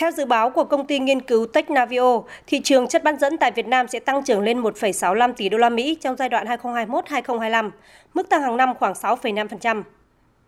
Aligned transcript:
Theo 0.00 0.10
dự 0.10 0.24
báo 0.24 0.50
của 0.50 0.64
công 0.64 0.86
ty 0.86 0.98
nghiên 0.98 1.20
cứu 1.20 1.46
Technavio, 1.46 2.22
thị 2.46 2.60
trường 2.60 2.88
chất 2.88 3.04
bán 3.04 3.18
dẫn 3.18 3.38
tại 3.38 3.50
Việt 3.50 3.66
Nam 3.66 3.88
sẽ 3.88 4.00
tăng 4.00 4.24
trưởng 4.24 4.40
lên 4.40 4.62
1,65 4.62 5.32
tỷ 5.32 5.48
đô 5.48 5.58
la 5.58 5.68
Mỹ 5.68 5.96
trong 6.00 6.16
giai 6.16 6.28
đoạn 6.28 6.46
2021-2025, 6.46 7.70
mức 8.14 8.28
tăng 8.28 8.42
hàng 8.42 8.56
năm 8.56 8.74
khoảng 8.78 8.92
6,5%. 8.92 9.82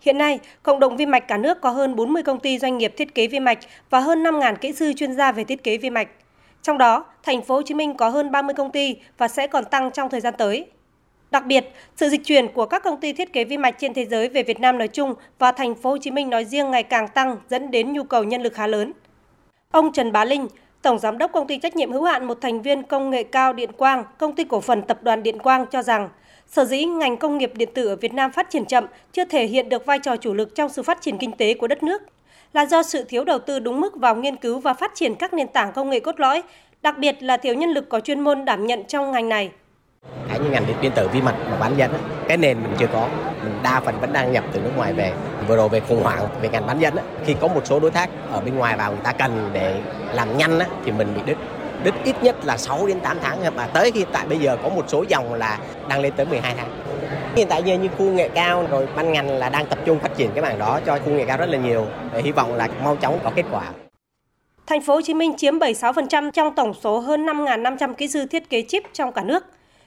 Hiện 0.01 0.19
nay, 0.19 0.39
cộng 0.63 0.81
đồng 0.81 0.97
vi 0.97 1.07
mạch 1.07 1.29
cả 1.29 1.37
nước 1.37 1.61
có 1.61 1.71
hơn 1.71 1.97
40 1.97 2.23
công 2.23 2.39
ty 2.39 2.59
doanh 2.59 2.79
nghiệp 2.79 2.95
thiết 2.97 3.15
kế 3.15 3.27
vi 3.27 3.41
mạch 3.41 3.59
và 3.91 4.01
hơn 4.01 4.23
5.000 4.23 4.55
kỹ 4.55 4.73
sư 4.73 4.93
chuyên 4.97 5.15
gia 5.15 5.33
về 5.33 5.45
thiết 5.45 5.65
kế 5.65 5.79
vi 5.79 5.91
mạch. 5.91 6.09
Trong 6.63 6.79
đó, 6.79 7.05
thành 7.23 7.43
phố 7.43 7.55
Hồ 7.55 7.63
Chí 7.63 7.75
Minh 7.75 7.97
có 7.97 8.09
hơn 8.09 8.31
30 8.31 8.55
công 8.55 8.71
ty 8.71 8.97
và 9.19 9.29
sẽ 9.29 9.47
còn 9.47 9.65
tăng 9.65 9.91
trong 9.91 10.11
thời 10.11 10.21
gian 10.21 10.35
tới. 10.39 10.67
Đặc 11.31 11.47
biệt, 11.47 11.65
sự 11.97 12.09
dịch 12.09 12.25
chuyển 12.25 12.49
của 12.49 12.67
các 12.67 12.83
công 12.85 13.01
ty 13.01 13.13
thiết 13.13 13.33
kế 13.33 13.45
vi 13.45 13.57
mạch 13.57 13.75
trên 13.79 13.95
thế 13.95 14.05
giới 14.05 14.29
về 14.29 14.43
Việt 14.43 14.61
Nam 14.61 14.79
nói 14.79 14.89
chung 14.89 15.15
và 15.39 15.53
thành 15.53 15.75
phố 15.75 15.91
Hồ 15.91 15.99
Chí 15.99 16.11
Minh 16.11 16.31
nói 16.31 16.45
riêng 16.45 16.71
ngày 16.71 16.83
càng 16.83 17.09
tăng 17.09 17.37
dẫn 17.51 17.71
đến 17.71 17.93
nhu 17.93 18.03
cầu 18.03 18.25
nhân 18.25 18.43
lực 18.43 18.55
khá 18.55 18.67
lớn. 18.67 18.93
Ông 19.73 19.93
Trần 19.93 20.13
Bá 20.13 20.25
Linh, 20.25 20.49
Tổng 20.83 20.99
Giám 20.99 21.19
đốc 21.19 21.33
Công 21.33 21.47
ty 21.47 21.59
Trách 21.59 21.77
nhiệm 21.77 21.93
hữu 21.93 22.03
hạn 22.05 22.25
một 22.25 22.39
thành 22.41 22.63
viên 22.63 22.83
công 22.83 23.11
nghệ 23.11 23.23
cao 23.23 23.53
Điện 23.53 23.73
Quang, 23.73 24.05
Công 24.19 24.35
ty 24.35 24.45
cổ 24.45 24.61
phần 24.61 24.83
Tập 24.83 25.03
đoàn 25.03 25.23
Điện 25.23 25.39
Quang 25.39 25.67
cho 25.67 25.83
rằng, 25.83 26.09
sở 26.47 26.65
dĩ 26.65 26.85
ngành 26.85 27.17
công 27.17 27.39
nghiệp 27.39 27.53
điện 27.55 27.69
tử 27.75 27.89
ở 27.89 27.97
Việt 27.97 28.15
Nam 28.15 28.33
phát 28.33 28.51
triển 28.51 28.65
chậm, 28.65 28.87
chưa 29.13 29.25
thể 29.25 29.47
hiện 29.47 29.69
được 29.69 29.87
vai 29.87 29.99
trò 29.99 30.17
chủ 30.17 30.35
lực 30.35 30.55
trong 30.55 30.69
sự 30.69 30.83
phát 30.83 31.01
triển 31.01 31.19
kinh 31.19 31.33
tế 31.33 31.55
của 31.55 31.67
đất 31.67 31.83
nước, 31.83 32.03
là 32.53 32.67
do 32.67 32.83
sự 32.83 33.05
thiếu 33.05 33.25
đầu 33.25 33.39
tư 33.39 33.59
đúng 33.59 33.81
mức 33.81 33.97
vào 33.97 34.17
nghiên 34.17 34.37
cứu 34.37 34.59
và 34.59 34.75
phát 34.75 34.93
triển 34.95 35.15
các 35.15 35.35
nền 35.35 35.49
tảng 35.49 35.73
công 35.73 35.91
nghệ 35.91 36.01
cốt 36.01 36.21
lõi, 36.21 36.43
đặc 36.83 36.99
biệt 36.99 37.23
là 37.23 37.37
thiếu 37.37 37.55
nhân 37.55 37.71
lực 37.71 37.89
có 37.89 38.01
chuyên 38.01 38.21
môn 38.21 38.45
đảm 38.45 38.67
nhận 38.67 38.85
trong 38.85 39.13
ngành 39.13 39.29
này. 39.29 39.51
Cả 40.33 40.37
như 40.37 40.51
ngành 40.51 40.65
điện 40.81 40.93
tử 40.95 41.09
vi 41.09 41.23
mạch 41.23 41.35
và 41.51 41.57
bán 41.57 41.77
dẫn, 41.77 41.91
cái 42.29 42.37
nền 42.37 42.63
mình 42.63 42.73
chưa 42.79 42.87
có, 42.93 43.09
mình 43.43 43.59
đa 43.63 43.81
phần 43.81 44.01
vẫn 44.01 44.13
đang 44.13 44.33
nhập 44.33 44.45
từ 44.53 44.61
nước 44.61 44.71
ngoài 44.77 44.93
về. 44.93 45.13
Vừa 45.49 45.57
rồi 45.57 45.69
về 45.69 45.81
khủng 45.81 46.03
hoảng 46.03 46.27
về 46.41 46.49
ngành 46.49 46.67
bán 46.67 46.79
dẫn, 46.79 46.95
khi 47.25 47.35
có 47.41 47.49
một 47.49 47.61
số 47.65 47.81
đối 47.81 47.91
tác 47.91 48.11
ở 48.31 48.41
bên 48.41 48.57
ngoài 48.57 48.77
vào 48.77 48.93
người 48.93 49.01
ta 49.05 49.13
cần 49.13 49.51
để 49.53 49.81
làm 50.13 50.39
nhanh 50.39 50.59
thì 50.85 50.93
mình 50.93 51.15
bị 51.15 51.21
đứt 51.27 51.37
đứt 51.85 51.95
ít 52.05 52.17
nhất 52.23 52.37
là 52.45 52.57
6 52.57 52.87
đến 52.87 53.01
8 53.01 53.19
tháng 53.23 53.57
mà 53.57 53.67
tới 53.67 53.91
hiện 53.95 54.09
tại 54.13 54.27
bây 54.27 54.39
giờ 54.39 54.57
có 54.63 54.69
một 54.69 54.85
số 54.89 55.05
dòng 55.09 55.35
là 55.35 55.59
đang 55.89 56.01
lên 56.01 56.13
tới 56.17 56.27
12 56.27 56.55
tháng. 56.59 56.69
Hiện 57.37 57.49
tại 57.49 57.63
như, 57.63 57.79
như 57.79 57.89
khu 57.99 58.05
nghệ 58.05 58.29
cao 58.29 58.67
rồi 58.71 58.89
ban 58.97 59.13
ngành 59.13 59.29
là 59.29 59.49
đang 59.49 59.67
tập 59.67 59.79
trung 59.85 59.99
phát 59.99 60.17
triển 60.17 60.31
cái 60.35 60.43
mảng 60.43 60.59
đó 60.59 60.81
cho 60.87 60.99
khu 60.99 61.11
nghệ 61.11 61.25
cao 61.25 61.37
rất 61.37 61.49
là 61.49 61.59
nhiều 61.59 61.87
để 62.13 62.23
hy 62.23 62.33
vọng 62.33 62.55
là 62.55 62.69
mau 62.85 62.97
chóng 62.97 63.19
có 63.25 63.31
kết 63.35 63.45
quả. 63.53 63.63
Thành 64.67 64.83
phố 64.83 64.95
Hồ 64.95 65.01
Chí 65.01 65.15
Minh 65.15 65.37
chiếm 65.37 65.59
76% 65.59 66.31
trong 66.31 66.55
tổng 66.55 66.75
số 66.75 66.99
hơn 66.99 67.27
5.500 67.27 67.95
kỹ 67.95 68.09
sư 68.09 68.27
thiết 68.27 68.51
kế 68.51 68.63
chip 68.69 68.83
trong 68.93 69.13
cả 69.13 69.23
nước. 69.23 69.45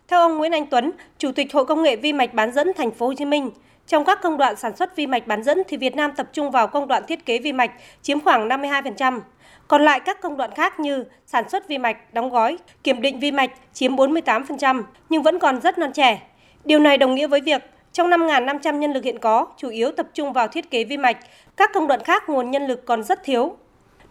Theo 0.08 0.20
ông 0.20 0.38
Nguyễn 0.38 0.52
Anh 0.52 0.66
Tuấn, 0.66 0.92
Chủ 1.18 1.32
tịch 1.32 1.54
Hội 1.54 1.66
Công 1.66 1.84
nghệ 1.84 1.96
Vi 1.96 2.14
mạch 2.14 2.34
bán 2.34 2.52
dẫn 2.52 2.72
Thành 2.78 2.92
phố 2.92 3.08
Hồ 3.08 3.14
Chí 3.14 3.26
Minh, 3.26 3.52
trong 3.88 4.06
các 4.06 4.22
công 4.22 4.38
đoạn 4.38 4.56
sản 4.56 4.76
xuất 4.76 4.96
vi 4.96 5.08
mạch 5.08 5.28
bán 5.28 5.44
dẫn 5.44 5.62
thì 5.68 5.78
Việt 5.78 5.96
Nam 5.96 6.12
tập 6.18 6.28
trung 6.34 6.52
vào 6.52 6.68
công 6.68 6.88
đoạn 6.88 7.04
thiết 7.08 7.26
kế 7.26 7.40
vi 7.40 7.54
mạch 7.54 7.72
chiếm 8.02 8.20
khoảng 8.20 8.50
52%. 8.50 9.20
Còn 9.68 9.86
lại 9.86 10.00
các 10.00 10.22
công 10.22 10.38
đoạn 10.38 10.52
khác 10.56 10.80
như 10.80 11.06
sản 11.26 11.50
xuất 11.50 11.68
vi 11.68 11.78
mạch, 11.78 12.14
đóng 12.14 12.30
gói, 12.30 12.58
kiểm 12.84 13.02
định 13.02 13.20
vi 13.20 13.32
mạch 13.32 13.52
chiếm 13.74 13.96
48% 13.96 14.84
nhưng 15.10 15.24
vẫn 15.24 15.40
còn 15.40 15.62
rất 15.62 15.78
non 15.78 15.92
trẻ. 15.94 16.22
Điều 16.66 16.80
này 16.80 16.98
đồng 16.98 17.16
nghĩa 17.16 17.28
với 17.28 17.42
việc 17.42 17.62
trong 17.94 18.10
5.500 18.10 18.78
nhân 18.78 18.94
lực 18.94 19.04
hiện 19.04 19.20
có, 19.20 19.46
chủ 19.58 19.70
yếu 19.70 19.92
tập 19.92 20.08
trung 20.14 20.34
vào 20.34 20.48
thiết 20.48 20.72
kế 20.72 20.84
vi 20.84 20.98
mạch, 20.98 21.18
các 21.58 21.72
công 21.74 21.88
đoạn 21.88 22.04
khác 22.04 22.30
nguồn 22.30 22.52
nhân 22.52 22.68
lực 22.68 22.86
còn 22.86 23.04
rất 23.04 23.24
thiếu. 23.24 23.58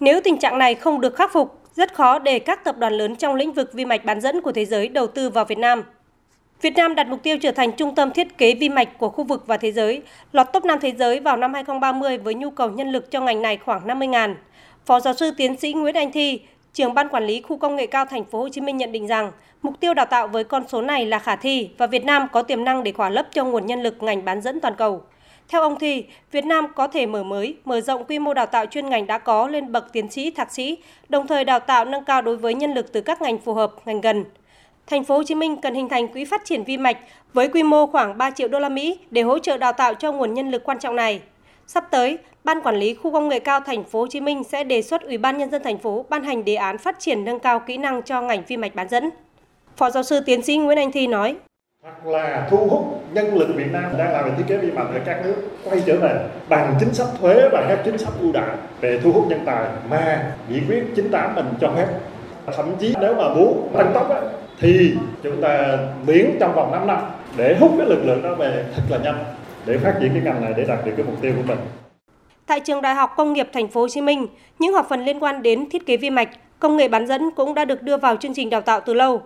Nếu 0.00 0.20
tình 0.20 0.38
trạng 0.38 0.58
này 0.58 0.74
không 0.74 1.00
được 1.00 1.16
khắc 1.16 1.32
phục, 1.32 1.63
rất 1.76 1.94
khó 1.94 2.18
để 2.18 2.38
các 2.38 2.64
tập 2.64 2.78
đoàn 2.78 2.92
lớn 2.92 3.16
trong 3.16 3.34
lĩnh 3.34 3.52
vực 3.52 3.72
vi 3.72 3.84
mạch 3.84 4.04
bán 4.04 4.20
dẫn 4.20 4.40
của 4.40 4.52
thế 4.52 4.64
giới 4.64 4.88
đầu 4.88 5.06
tư 5.06 5.30
vào 5.30 5.44
Việt 5.44 5.58
Nam. 5.58 5.82
Việt 6.62 6.76
Nam 6.76 6.94
đặt 6.94 7.06
mục 7.06 7.22
tiêu 7.22 7.36
trở 7.38 7.52
thành 7.52 7.72
trung 7.72 7.94
tâm 7.94 8.10
thiết 8.10 8.38
kế 8.38 8.54
vi 8.54 8.68
mạch 8.68 8.98
của 8.98 9.08
khu 9.08 9.24
vực 9.24 9.46
và 9.46 9.56
thế 9.56 9.72
giới, 9.72 10.02
lọt 10.32 10.46
top 10.52 10.64
5 10.64 10.78
thế 10.80 10.92
giới 10.98 11.20
vào 11.20 11.36
năm 11.36 11.54
2030 11.54 12.18
với 12.18 12.34
nhu 12.34 12.50
cầu 12.50 12.70
nhân 12.70 12.92
lực 12.92 13.10
cho 13.10 13.20
ngành 13.20 13.42
này 13.42 13.56
khoảng 13.56 13.86
50.000. 13.86 14.34
Phó 14.86 15.00
giáo 15.00 15.14
sư 15.14 15.30
tiến 15.36 15.56
sĩ 15.56 15.72
Nguyễn 15.72 15.94
Anh 15.94 16.12
Thi, 16.12 16.40
trưởng 16.72 16.94
ban 16.94 17.08
quản 17.08 17.26
lý 17.26 17.42
khu 17.42 17.56
công 17.56 17.76
nghệ 17.76 17.86
cao 17.86 18.04
thành 18.04 18.24
phố 18.24 18.38
Hồ 18.38 18.48
Chí 18.48 18.60
Minh 18.60 18.76
nhận 18.76 18.92
định 18.92 19.06
rằng 19.06 19.32
mục 19.62 19.80
tiêu 19.80 19.94
đào 19.94 20.06
tạo 20.06 20.28
với 20.28 20.44
con 20.44 20.64
số 20.68 20.82
này 20.82 21.06
là 21.06 21.18
khả 21.18 21.36
thi 21.36 21.70
và 21.78 21.86
Việt 21.86 22.04
Nam 22.04 22.26
có 22.32 22.42
tiềm 22.42 22.64
năng 22.64 22.82
để 22.82 22.92
khỏa 22.92 23.10
lấp 23.10 23.26
cho 23.30 23.44
nguồn 23.44 23.66
nhân 23.66 23.82
lực 23.82 24.02
ngành 24.02 24.24
bán 24.24 24.40
dẫn 24.42 24.60
toàn 24.60 24.74
cầu. 24.74 25.02
Theo 25.48 25.62
ông 25.62 25.78
Thi, 25.78 26.04
Việt 26.32 26.44
Nam 26.44 26.66
có 26.76 26.88
thể 26.88 27.06
mở 27.06 27.22
mới, 27.22 27.56
mở 27.64 27.80
rộng 27.80 28.04
quy 28.04 28.18
mô 28.18 28.34
đào 28.34 28.46
tạo 28.46 28.66
chuyên 28.66 28.88
ngành 28.88 29.06
đã 29.06 29.18
có 29.18 29.48
lên 29.48 29.72
bậc 29.72 29.92
tiến 29.92 30.10
sĩ, 30.10 30.30
thạc 30.30 30.52
sĩ, 30.52 30.78
đồng 31.08 31.26
thời 31.26 31.44
đào 31.44 31.60
tạo 31.60 31.84
nâng 31.84 32.04
cao 32.04 32.22
đối 32.22 32.36
với 32.36 32.54
nhân 32.54 32.74
lực 32.74 32.92
từ 32.92 33.00
các 33.00 33.22
ngành 33.22 33.38
phù 33.38 33.54
hợp, 33.54 33.72
ngành 33.84 34.00
gần. 34.00 34.24
Thành 34.86 35.04
phố 35.04 35.16
Hồ 35.16 35.22
Chí 35.22 35.34
Minh 35.34 35.56
cần 35.56 35.74
hình 35.74 35.88
thành 35.88 36.08
quỹ 36.08 36.24
phát 36.24 36.44
triển 36.44 36.64
vi 36.64 36.76
mạch 36.76 36.98
với 37.32 37.48
quy 37.48 37.62
mô 37.62 37.86
khoảng 37.86 38.18
3 38.18 38.30
triệu 38.30 38.48
đô 38.48 38.58
la 38.58 38.68
Mỹ 38.68 38.98
để 39.10 39.22
hỗ 39.22 39.38
trợ 39.38 39.56
đào 39.56 39.72
tạo 39.72 39.94
cho 39.94 40.12
nguồn 40.12 40.34
nhân 40.34 40.50
lực 40.50 40.64
quan 40.64 40.78
trọng 40.78 40.96
này. 40.96 41.20
Sắp 41.66 41.84
tới, 41.90 42.18
Ban 42.44 42.60
quản 42.60 42.76
lý 42.76 42.94
khu 42.94 43.12
công 43.12 43.28
nghệ 43.28 43.38
cao 43.38 43.60
thành 43.60 43.84
phố 43.84 44.00
Hồ 44.00 44.06
Chí 44.06 44.20
Minh 44.20 44.44
sẽ 44.44 44.64
đề 44.64 44.82
xuất 44.82 45.02
Ủy 45.02 45.18
ban 45.18 45.38
nhân 45.38 45.50
dân 45.50 45.62
thành 45.62 45.78
phố 45.78 46.04
ban 46.08 46.22
hành 46.22 46.44
đề 46.44 46.54
án 46.54 46.78
phát 46.78 46.98
triển 46.98 47.24
nâng 47.24 47.38
cao 47.38 47.60
kỹ 47.60 47.76
năng 47.76 48.02
cho 48.02 48.20
ngành 48.20 48.42
vi 48.48 48.56
mạch 48.56 48.74
bán 48.74 48.88
dẫn. 48.88 49.10
Phó 49.76 49.90
giáo 49.90 50.02
sư 50.02 50.20
tiến 50.20 50.42
sĩ 50.42 50.56
Nguyễn 50.56 50.78
Anh 50.78 50.92
Thi 50.92 51.06
nói: 51.06 51.36
hoặc 51.84 52.06
là 52.06 52.46
thu 52.50 52.56
hút 52.56 53.02
nhân 53.12 53.34
lực 53.34 53.48
Việt 53.54 53.72
Nam 53.72 53.84
đang 53.98 54.12
làm 54.12 54.24
về 54.24 54.30
thiết 54.36 54.44
kế 54.46 54.56
vi 54.56 54.70
mạch 54.70 54.84
ở 54.84 55.00
các 55.04 55.24
nước 55.24 55.34
quay 55.64 55.82
trở 55.86 55.96
về 55.96 56.24
bằng 56.48 56.74
chính 56.80 56.94
sách 56.94 57.06
thuế 57.20 57.48
và 57.52 57.66
các 57.68 57.78
chính 57.84 57.98
sách 57.98 58.12
ưu 58.20 58.32
đãi 58.32 58.56
về 58.80 59.00
thu 59.02 59.12
hút 59.12 59.24
nhân 59.28 59.42
tài 59.46 59.66
mà 59.90 60.32
nghị 60.48 60.60
quyết 60.68 60.84
98 60.96 61.34
mình 61.34 61.46
cho 61.60 61.72
phép 61.76 61.86
thậm 62.56 62.76
chí 62.80 62.94
nếu 63.00 63.14
mà 63.14 63.34
muốn 63.34 63.72
tăng 63.76 63.90
tốc 63.94 64.08
ấy, 64.08 64.22
thì 64.60 64.94
chúng 65.22 65.40
ta 65.42 65.78
miễn 66.06 66.30
trong 66.40 66.54
vòng 66.54 66.72
5 66.72 66.86
năm 66.86 66.98
để 67.36 67.56
hút 67.60 67.72
cái 67.78 67.86
lực 67.86 68.04
lượng 68.04 68.22
đó 68.22 68.34
về 68.34 68.64
thật 68.76 68.82
là 68.90 68.98
nhanh 68.98 69.24
để 69.66 69.78
phát 69.78 69.94
triển 70.00 70.10
cái 70.12 70.22
ngành 70.24 70.44
này 70.44 70.54
để 70.56 70.64
đạt 70.64 70.86
được 70.86 70.92
cái 70.96 71.06
mục 71.06 71.22
tiêu 71.22 71.32
của 71.36 71.48
mình. 71.48 71.58
Tại 72.46 72.60
trường 72.60 72.82
Đại 72.82 72.94
học 72.94 73.10
Công 73.16 73.32
nghiệp 73.32 73.48
Thành 73.52 73.68
phố 73.68 73.80
Hồ 73.80 73.88
Chí 73.88 74.00
Minh, 74.00 74.26
những 74.58 74.72
học 74.72 74.86
phần 74.88 75.04
liên 75.04 75.20
quan 75.20 75.42
đến 75.42 75.70
thiết 75.70 75.86
kế 75.86 75.96
vi 75.96 76.10
mạch, 76.10 76.28
công 76.58 76.76
nghệ 76.76 76.88
bán 76.88 77.06
dẫn 77.06 77.30
cũng 77.36 77.54
đã 77.54 77.64
được 77.64 77.82
đưa 77.82 77.96
vào 77.96 78.16
chương 78.16 78.34
trình 78.34 78.50
đào 78.50 78.60
tạo 78.60 78.80
từ 78.80 78.94
lâu. 78.94 79.22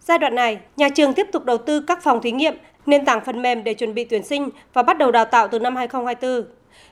Giai 0.00 0.18
đoạn 0.18 0.34
này, 0.34 0.58
nhà 0.76 0.88
trường 0.88 1.14
tiếp 1.14 1.26
tục 1.32 1.44
đầu 1.44 1.58
tư 1.58 1.80
các 1.80 2.02
phòng 2.02 2.20
thí 2.20 2.32
nghiệm, 2.32 2.54
nền 2.86 3.04
tảng 3.04 3.24
phần 3.24 3.42
mềm 3.42 3.64
để 3.64 3.74
chuẩn 3.74 3.94
bị 3.94 4.04
tuyển 4.04 4.22
sinh 4.22 4.48
và 4.72 4.82
bắt 4.82 4.98
đầu 4.98 5.10
đào 5.10 5.24
tạo 5.24 5.48
từ 5.48 5.58
năm 5.58 5.76
2024. 5.76 6.44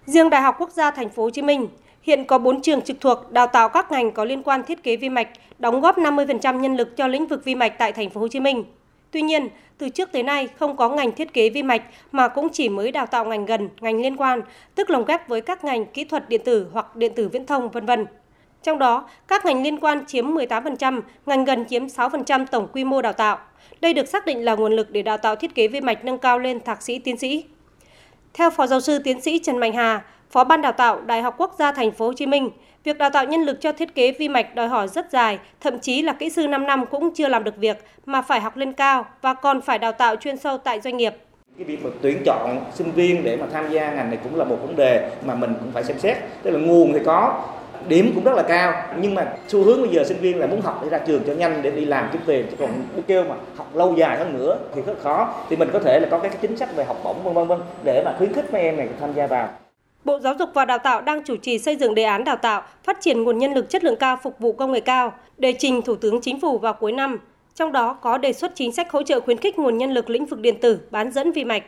Riêng 0.07 0.31
Đại 0.31 0.43
học 0.43 0.57
Quốc 0.59 0.71
gia 0.71 0.91
Thành 0.91 1.09
phố 1.09 1.23
Hồ 1.23 1.31
Chí 1.31 1.43
Minh 1.43 1.69
hiện 2.03 2.25
có 2.25 2.39
4 2.39 2.63
trường 2.63 2.83
trực 2.83 3.01
thuộc 3.01 3.33
đào 3.33 3.47
tạo 3.47 3.69
các 3.69 3.93
ngành 3.93 4.13
có 4.13 4.25
liên 4.25 4.43
quan 4.43 4.63
thiết 4.63 4.83
kế 4.83 4.97
vi 4.97 5.09
mạch, 5.09 5.29
đóng 5.59 5.81
góp 5.81 5.99
50% 5.99 6.61
nhân 6.61 6.77
lực 6.77 6.97
cho 6.97 7.07
lĩnh 7.07 7.27
vực 7.27 7.45
vi 7.45 7.55
mạch 7.55 7.79
tại 7.79 7.93
Thành 7.93 8.11
phố 8.11 8.21
Hồ 8.21 8.29
Chí 8.29 8.41
Minh. 8.41 8.65
Tuy 9.11 9.23
nhiên, 9.23 9.49
từ 9.79 9.89
trước 9.89 10.13
tới 10.13 10.23
nay 10.23 10.49
không 10.59 10.77
có 10.77 10.89
ngành 10.89 11.13
thiết 11.13 11.33
kế 11.33 11.51
vi 11.51 11.63
mạch 11.63 11.83
mà 12.13 12.29
cũng 12.29 12.49
chỉ 12.49 12.69
mới 12.69 12.93
đào 12.93 13.07
tạo 13.07 13.25
ngành 13.25 13.47
gần, 13.47 13.69
ngành 13.81 14.03
liên 14.03 14.17
quan, 14.17 14.43
tức 14.75 14.91
lồng 14.91 15.05
ghép 15.05 15.29
với 15.29 15.41
các 15.41 15.65
ngành 15.65 15.87
kỹ 15.87 16.05
thuật 16.05 16.29
điện 16.29 16.41
tử 16.45 16.67
hoặc 16.73 16.97
điện 16.97 17.13
tử 17.17 17.29
viễn 17.29 17.47
thông 17.47 17.69
vân 17.69 17.87
vân. 17.87 18.07
Trong 18.63 18.79
đó, 18.79 19.09
các 19.29 19.45
ngành 19.45 19.63
liên 19.63 19.81
quan 19.81 20.07
chiếm 20.07 20.27
18%, 20.27 21.01
ngành 21.27 21.45
gần 21.45 21.65
chiếm 21.65 21.87
6% 21.87 22.47
tổng 22.47 22.69
quy 22.73 22.85
mô 22.85 23.03
đào 23.03 23.13
tạo. 23.13 23.39
Đây 23.81 23.95
được 23.95 24.09
xác 24.09 24.27
định 24.27 24.45
là 24.45 24.55
nguồn 24.55 24.73
lực 24.73 24.91
để 24.91 25.03
đào 25.03 25.17
tạo 25.17 25.37
thiết 25.37 25.55
kế 25.55 25.69
vi 25.69 25.81
mạch 25.81 26.05
nâng 26.05 26.19
cao 26.19 26.39
lên 26.39 26.61
thạc 26.61 26.83
sĩ 26.83 26.99
tiến 26.99 27.17
sĩ. 27.19 27.45
Theo 28.35 28.51
Phó 28.51 28.67
giáo 28.67 28.81
sư 28.81 28.99
tiến 29.05 29.21
sĩ 29.21 29.39
Trần 29.39 29.59
Mạnh 29.59 29.73
Hà, 29.73 30.03
Phó 30.31 30.45
ban 30.45 30.63
đào 30.63 30.73
tạo 30.73 31.01
Đại 31.01 31.23
học 31.23 31.35
Quốc 31.39 31.55
gia 31.59 31.73
Thành 31.73 31.93
phố 31.93 32.07
Hồ 32.07 32.13
Chí 32.13 32.27
Minh, 32.27 32.51
việc 32.85 32.99
đào 32.99 33.11
tạo 33.11 33.25
nhân 33.25 33.41
lực 33.41 33.61
cho 33.61 33.73
thiết 33.73 33.95
kế 33.95 34.13
vi 34.13 34.29
mạch 34.29 34.55
đòi 34.55 34.69
hỏi 34.69 34.89
rất 34.89 35.11
dài, 35.11 35.39
thậm 35.61 35.79
chí 35.79 36.03
là 36.03 36.13
kỹ 36.13 36.31
sư 36.31 36.47
5 36.49 36.67
năm 36.67 36.87
cũng 36.87 37.15
chưa 37.15 37.29
làm 37.29 37.45
được 37.45 37.57
việc 37.57 37.85
mà 38.07 38.23
phải 38.23 38.41
học 38.41 38.57
lên 38.57 38.73
cao 38.73 39.07
và 39.23 39.35
còn 39.35 39.61
phải 39.61 39.79
đào 39.79 39.93
tạo 39.93 40.17
chuyên 40.17 40.37
sâu 40.37 40.59
tại 40.59 40.81
doanh 40.81 40.97
nghiệp. 40.97 41.15
Cái 41.59 41.65
việc 41.65 41.85
mà 41.85 41.91
tuyển 42.03 42.23
chọn 42.25 42.61
sinh 42.75 42.93
viên 42.93 43.25
để 43.25 43.37
mà 43.37 43.47
tham 43.53 43.73
gia 43.73 43.93
ngành 43.93 44.11
này 44.11 44.19
cũng 44.23 44.37
là 44.37 44.45
một 44.45 44.57
vấn 44.63 44.77
đề 44.77 45.11
mà 45.27 45.35
mình 45.35 45.55
cũng 45.61 45.73
phải 45.73 45.85
xem 45.85 45.99
xét. 45.99 46.17
Tức 46.43 46.51
là 46.51 46.59
nguồn 46.59 46.93
thì 46.93 46.99
có, 47.05 47.45
điểm 47.89 48.13
cũng 48.15 48.25
rất 48.25 48.35
là 48.35 48.43
cao 48.43 48.73
nhưng 49.01 49.15
mà 49.15 49.33
xu 49.49 49.65
hướng 49.65 49.83
bây 49.83 49.91
giờ 49.91 50.05
sinh 50.05 50.19
viên 50.21 50.39
là 50.39 50.47
muốn 50.47 50.61
học 50.61 50.81
để 50.83 50.89
ra 50.89 50.99
trường 50.99 51.23
cho 51.27 51.33
nhanh 51.33 51.63
để 51.63 51.71
đi 51.71 51.85
làm 51.85 52.09
kiếm 52.13 52.23
tiền 52.27 52.47
chứ 52.51 52.57
còn 52.59 52.71
kêu 53.07 53.25
mà 53.25 53.35
học 53.57 53.77
lâu 53.77 53.95
dài 53.97 54.19
hơn 54.19 54.39
nữa 54.39 54.59
thì 54.75 54.83
rất 54.83 54.95
khó 55.03 55.35
thì 55.51 55.57
mình 55.57 55.69
có 55.73 55.79
thể 55.79 56.01
là 56.01 56.09
có 56.11 56.19
các 56.19 56.33
chính 56.43 56.57
sách 56.57 56.77
về 56.77 56.85
học 56.85 56.97
bổng 57.05 57.23
vân 57.23 57.35
vân 57.35 57.47
vân 57.47 57.59
để 57.85 58.03
mà 58.05 58.15
khuyến 58.19 58.33
khích 58.33 58.53
mấy 58.53 58.63
em 58.63 58.77
này 58.77 58.89
tham 59.01 59.15
gia 59.15 59.27
vào 59.27 59.49
Bộ 60.05 60.19
Giáo 60.19 60.35
dục 60.39 60.51
và 60.55 60.65
Đào 60.65 60.79
tạo 60.79 61.01
đang 61.01 61.25
chủ 61.25 61.37
trì 61.37 61.59
xây 61.59 61.77
dựng 61.77 61.95
đề 61.95 62.03
án 62.03 62.25
đào 62.25 62.37
tạo, 62.37 62.63
phát 62.85 63.01
triển 63.01 63.23
nguồn 63.23 63.39
nhân 63.39 63.55
lực 63.55 63.71
chất 63.71 63.85
lượng 63.85 63.97
cao 63.97 64.19
phục 64.23 64.39
vụ 64.39 64.53
công 64.53 64.73
nghệ 64.73 64.81
cao, 64.81 65.13
để 65.39 65.55
trình 65.59 65.83
Thủ 65.83 65.95
tướng 65.95 66.21
Chính 66.21 66.41
phủ 66.41 66.59
vào 66.59 66.73
cuối 66.73 66.93
năm. 66.93 67.19
Trong 67.55 67.73
đó 67.73 67.93
có 67.93 68.19
đề 68.19 68.33
xuất 68.33 68.53
chính 68.55 68.73
sách 68.73 68.91
hỗ 68.91 69.03
trợ 69.03 69.21
khuyến 69.21 69.39
khích 69.39 69.59
nguồn 69.59 69.79
nhân 69.79 69.91
lực 69.91 70.11
lĩnh 70.11 70.27
vực 70.27 70.41
điện 70.41 70.61
tử, 70.61 70.81
bán 70.91 71.13
dẫn 71.13 71.33
vi 71.33 71.45
mạch. 71.45 71.63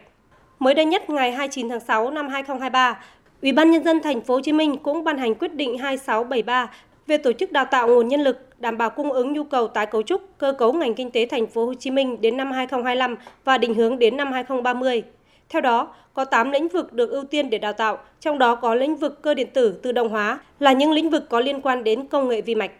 Mới 0.59 0.75
đây 0.75 0.85
nhất 0.85 1.11
ngày 1.11 1.33
29 1.33 1.69
tháng 1.69 1.81
6 1.81 2.11
năm 2.11 2.29
2023, 2.29 3.01
Ủy 3.43 3.53
ban 3.53 3.71
nhân 3.71 3.85
dân 3.85 4.03
thành 4.03 4.21
phố 4.21 4.35
Hồ 4.35 4.41
Chí 4.41 4.53
Minh 4.53 4.77
cũng 4.77 5.05
ban 5.05 5.19
hành 5.19 5.35
quyết 5.35 5.55
định 5.55 5.79
2673 5.79 6.71
về 7.07 7.19
tổ 7.19 7.33
chức 7.33 7.53
đào 7.53 7.65
tạo 7.65 7.89
nguồn 7.89 8.09
nhân 8.09 8.21
lực 8.21 8.39
đảm 8.59 8.79
bảo 8.79 8.91
cung 8.91 9.13
ứng 9.13 9.33
nhu 9.33 9.45
cầu 9.45 9.69
tái 9.69 9.87
cấu 9.87 10.03
trúc 10.03 10.23
cơ 10.39 10.53
cấu 10.53 10.73
ngành 10.73 10.95
kinh 10.95 11.11
tế 11.11 11.27
thành 11.27 11.47
phố 11.47 11.67
Hồ 11.67 11.75
Chí 11.75 11.91
Minh 11.91 12.21
đến 12.21 12.37
năm 12.37 12.53
2025 12.53 13.17
và 13.45 13.59
định 13.59 13.75
hướng 13.75 13.99
đến 13.99 14.17
năm 14.17 14.33
2030. 14.33 15.03
Theo 15.49 15.63
đó, 15.63 15.95
có 16.15 16.25
8 16.25 16.51
lĩnh 16.51 16.69
vực 16.69 16.93
được 16.93 17.11
ưu 17.11 17.25
tiên 17.25 17.51
để 17.51 17.59
đào 17.59 17.73
tạo, 17.73 17.99
trong 18.21 18.39
đó 18.39 18.55
có 18.55 18.75
lĩnh 18.75 18.97
vực 18.97 19.23
cơ 19.23 19.35
điện 19.35 19.49
tử 19.55 19.73
tự 19.83 19.93
động 19.93 20.09
hóa 20.09 20.39
là 20.59 20.73
những 20.73 20.93
lĩnh 20.93 21.11
vực 21.11 21.29
có 21.29 21.41
liên 21.41 21.61
quan 21.61 21.85
đến 21.85 22.07
công 22.07 22.29
nghệ 22.29 22.41
vi 22.41 22.55
mạch. 22.55 22.71